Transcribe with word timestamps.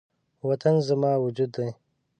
وطن 0.49 0.73
زما 0.87 1.13
وجود 1.23 1.49
دی 1.57 1.69